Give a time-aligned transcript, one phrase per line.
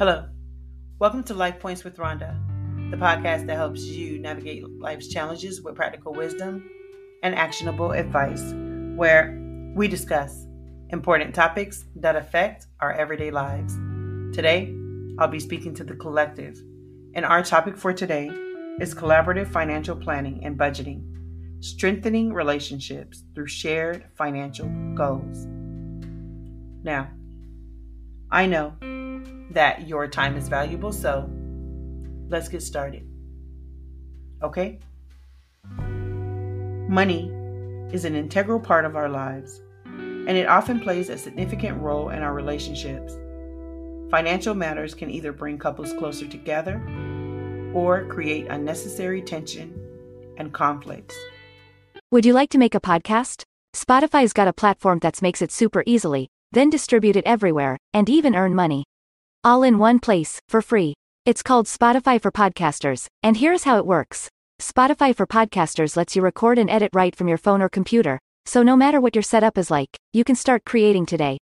[0.00, 0.24] Hello.
[0.98, 2.34] Welcome to Life Points with Ronda,
[2.90, 6.70] the podcast that helps you navigate life's challenges with practical wisdom
[7.22, 8.54] and actionable advice,
[8.96, 9.38] where
[9.74, 10.46] we discuss
[10.88, 13.74] important topics that affect our everyday lives.
[14.34, 14.74] Today,
[15.18, 16.56] I'll be speaking to the collective,
[17.14, 18.28] and our topic for today
[18.80, 21.04] is collaborative financial planning and budgeting,
[21.62, 25.44] strengthening relationships through shared financial goals.
[26.82, 27.10] Now,
[28.30, 28.72] I know
[29.50, 31.28] that your time is valuable, so
[32.28, 33.06] let's get started.
[34.42, 34.78] Okay?
[36.88, 37.30] Money
[37.92, 42.22] is an integral part of our lives, and it often plays a significant role in
[42.22, 43.16] our relationships.
[44.10, 46.80] Financial matters can either bring couples closer together
[47.74, 49.72] or create unnecessary tension
[50.36, 51.16] and conflicts.
[52.10, 53.44] Would you like to make a podcast?
[53.74, 58.34] Spotify's got a platform that makes it super easily, then distribute it everywhere, and even
[58.34, 58.84] earn money.
[59.42, 60.92] All in one place, for free.
[61.24, 64.28] It's called Spotify for Podcasters, and here's how it works.
[64.60, 68.62] Spotify for Podcasters lets you record and edit right from your phone or computer, so
[68.62, 71.38] no matter what your setup is like, you can start creating today.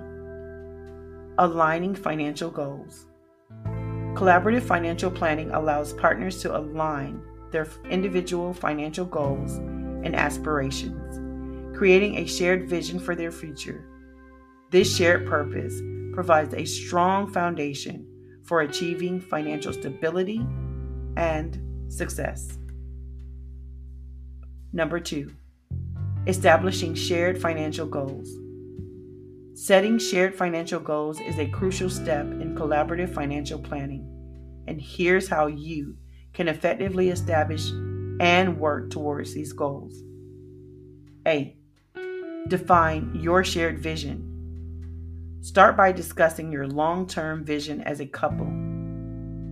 [1.38, 3.06] Aligning financial goals.
[4.16, 12.26] Collaborative financial planning allows partners to align their individual financial goals and aspirations, creating a
[12.26, 13.86] shared vision for their future.
[14.72, 15.82] This shared purpose
[16.14, 18.08] provides a strong foundation
[18.46, 20.48] for achieving financial stability
[21.18, 22.58] and success.
[24.72, 25.34] Number two,
[26.26, 28.30] establishing shared financial goals.
[29.56, 34.08] Setting shared financial goals is a crucial step in collaborative financial planning.
[34.68, 35.98] And here's how you
[36.32, 37.70] can effectively establish
[38.22, 40.02] and work towards these goals.
[41.28, 41.58] A.
[42.48, 44.31] Define your shared vision.
[45.42, 48.48] Start by discussing your long term vision as a couple.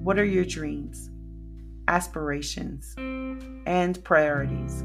[0.04, 1.10] What are your dreams?
[1.90, 2.94] aspirations,
[3.66, 4.84] and priorities.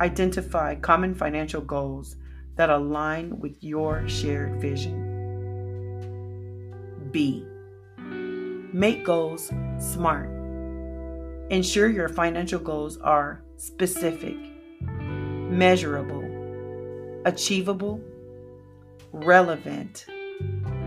[0.00, 2.16] Identify common financial goals
[2.56, 5.04] that align with your shared vision.
[7.12, 7.46] B.
[8.72, 10.28] Make goals smart.
[11.50, 14.36] Ensure your financial goals are specific,
[14.80, 16.24] measurable,
[17.24, 18.00] achievable,
[19.24, 20.06] relevant,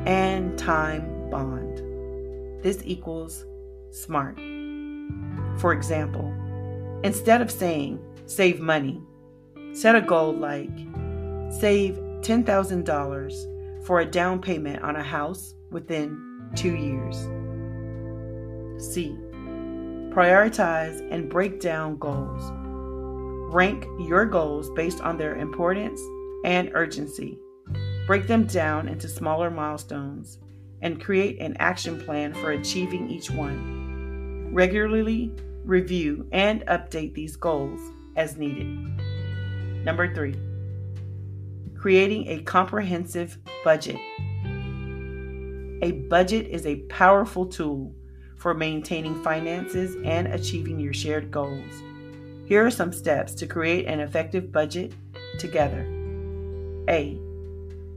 [0.05, 1.77] and time bound.
[2.63, 3.45] This equals
[3.91, 4.37] smart.
[5.59, 6.33] For example,
[7.03, 9.01] instead of saying save money,
[9.73, 10.69] set a goal like
[11.49, 17.17] save $10,000 for a down payment on a house within two years.
[18.77, 19.17] C.
[20.13, 22.51] Prioritize and break down goals.
[23.53, 25.99] Rank your goals based on their importance
[26.45, 27.39] and urgency.
[28.09, 30.39] Break them down into smaller milestones
[30.81, 34.49] and create an action plan for achieving each one.
[34.51, 35.31] Regularly
[35.63, 37.79] review and update these goals
[38.15, 38.65] as needed.
[39.85, 40.33] Number three,
[41.77, 43.99] creating a comprehensive budget.
[45.83, 47.93] A budget is a powerful tool
[48.37, 51.83] for maintaining finances and achieving your shared goals.
[52.47, 54.93] Here are some steps to create an effective budget
[55.37, 55.85] together.
[56.89, 57.28] A.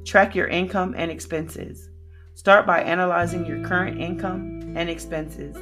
[0.05, 1.89] Track your income and expenses.
[2.35, 5.57] Start by analyzing your current income and expenses.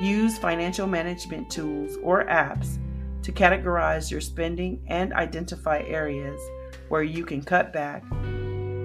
[0.00, 2.78] Use financial management tools or apps
[3.22, 6.40] to categorize your spending and identify areas
[6.88, 8.02] where you can cut back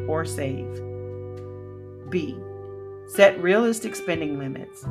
[0.07, 0.81] or save.
[2.09, 2.35] B.
[3.07, 4.83] Set realistic spending limits.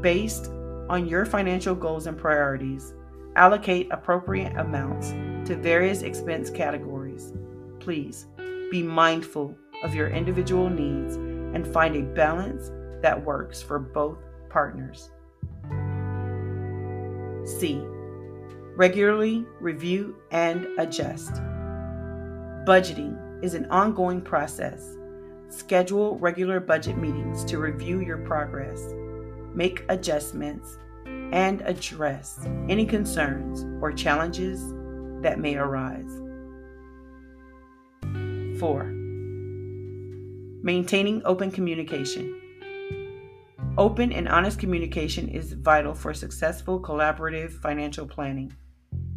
[0.00, 0.46] Based
[0.88, 2.94] on your financial goals and priorities,
[3.34, 5.10] allocate appropriate amounts
[5.48, 7.32] to various expense categories.
[7.80, 8.26] Please
[8.72, 9.54] be mindful
[9.84, 12.70] of your individual needs and find a balance
[13.02, 14.16] that works for both
[14.48, 15.10] partners.
[17.44, 17.82] C.
[18.74, 21.34] Regularly review and adjust.
[22.64, 24.96] Budgeting is an ongoing process.
[25.50, 28.80] Schedule regular budget meetings to review your progress,
[29.54, 32.40] make adjustments, and address
[32.70, 34.72] any concerns or challenges
[35.20, 36.21] that may arise.
[38.62, 38.84] 4.
[40.62, 42.40] Maintaining open communication.
[43.76, 48.54] Open and honest communication is vital for successful collaborative financial planning.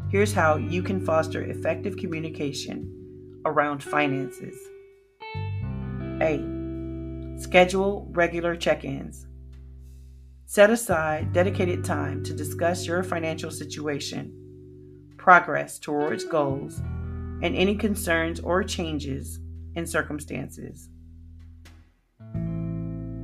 [0.09, 4.57] Here's how you can foster effective communication around finances.
[6.23, 6.43] A.
[7.39, 9.27] Schedule regular check ins.
[10.47, 14.33] Set aside dedicated time to discuss your financial situation,
[15.17, 16.81] progress towards goals,
[17.41, 19.39] and any concerns or changes
[19.75, 20.89] in circumstances.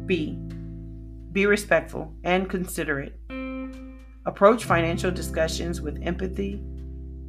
[0.05, 0.37] B.
[1.31, 3.17] Be respectful and considerate.
[4.25, 6.61] Approach financial discussions with empathy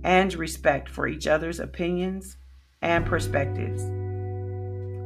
[0.04, 2.36] and respect for each other's opinions
[2.82, 3.84] and perspectives.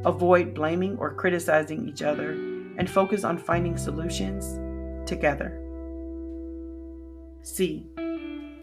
[0.05, 4.59] Avoid blaming or criticizing each other and focus on finding solutions
[5.07, 5.63] together.
[7.43, 7.87] C.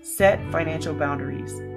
[0.03, 1.74] Set financial boundaries.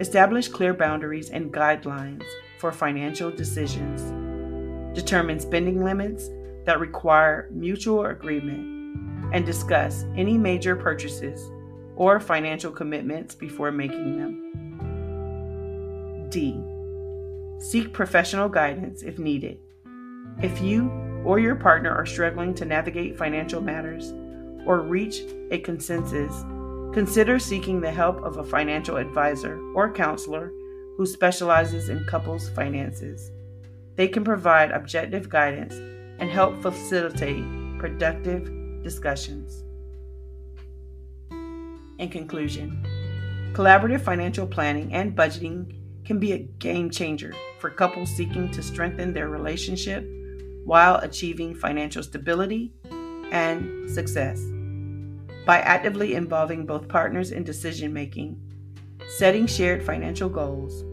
[0.00, 2.24] Establish clear boundaries and guidelines
[2.58, 4.02] for financial decisions.
[4.94, 6.30] Determine spending limits
[6.64, 8.74] that require mutual agreement
[9.32, 11.50] and discuss any major purchases
[11.96, 14.40] or financial commitments before making them.
[16.30, 16.60] D.
[17.60, 19.58] Seek professional guidance if needed.
[20.42, 20.90] If you
[21.24, 24.12] or your partner are struggling to navigate financial matters
[24.66, 25.20] or reach
[25.52, 26.44] a consensus,
[26.94, 30.52] consider seeking the help of a financial advisor or counselor
[30.96, 33.32] who specializes in couples' finances.
[33.96, 35.74] They can provide objective guidance
[36.20, 37.44] and help facilitate
[37.78, 38.48] productive
[38.84, 39.64] discussions.
[41.98, 42.86] In conclusion,
[43.54, 45.74] collaborative financial planning and budgeting
[46.04, 50.08] can be a game changer for couples seeking to strengthen their relationship
[50.64, 52.72] while achieving financial stability
[53.32, 54.53] and success.
[55.46, 58.40] By actively involving both partners in decision making,
[59.18, 60.84] setting shared financial goals,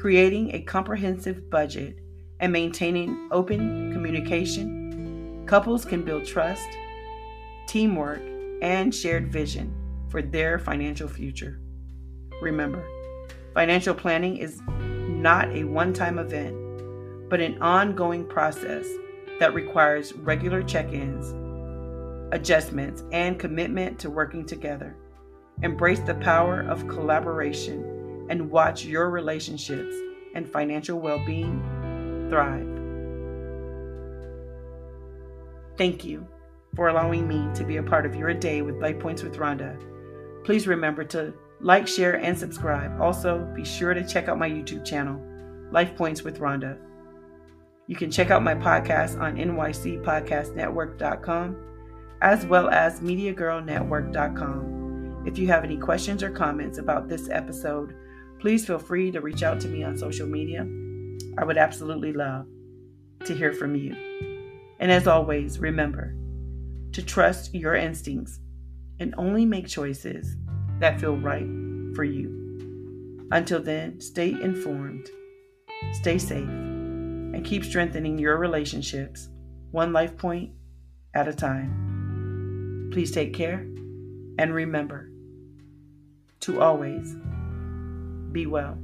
[0.00, 1.98] creating a comprehensive budget,
[2.40, 6.66] and maintaining open communication, couples can build trust,
[7.68, 8.22] teamwork,
[8.62, 9.74] and shared vision
[10.08, 11.60] for their financial future.
[12.40, 12.84] Remember,
[13.54, 16.56] financial planning is not a one time event,
[17.28, 18.86] but an ongoing process
[19.38, 21.32] that requires regular check ins,
[22.32, 24.96] adjustments, and commitment to working together.
[25.62, 29.94] Embrace the power of collaboration and watch your relationships
[30.34, 31.62] and financial well being
[32.30, 32.66] thrive.
[35.76, 36.26] Thank you
[36.74, 39.78] for allowing me to be a part of your day with Life Points with Ronda.
[40.44, 43.00] Please remember to like, share, and subscribe.
[43.00, 45.22] Also, be sure to check out my YouTube channel,
[45.70, 46.76] Life Points with Ronda.
[47.86, 51.71] You can check out my podcast on nycpodcastnetwork.com
[52.22, 55.24] as well as mediagirlnetwork.com.
[55.26, 57.96] If you have any questions or comments about this episode,
[58.40, 60.66] please feel free to reach out to me on social media.
[61.36, 62.46] I would absolutely love
[63.24, 63.96] to hear from you.
[64.78, 66.16] And as always, remember
[66.92, 68.38] to trust your instincts
[69.00, 70.36] and only make choices
[70.78, 71.46] that feel right
[71.94, 72.38] for you.
[73.32, 75.08] Until then, stay informed,
[75.92, 79.28] stay safe, and keep strengthening your relationships
[79.70, 80.52] one life point
[81.14, 81.91] at a time.
[82.92, 83.66] Please take care
[84.38, 85.10] and remember
[86.40, 87.14] to always
[88.32, 88.76] be well.